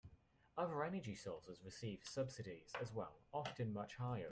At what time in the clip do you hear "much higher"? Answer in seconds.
3.71-4.19